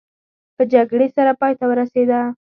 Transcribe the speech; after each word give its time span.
په 0.55 0.63
جګړې 0.73 1.07
سره 1.15 1.31
پای 1.41 1.53
ته 1.59 1.65
ورسېده. 1.67 2.21